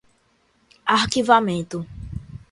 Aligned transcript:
arquivamento 0.95 1.85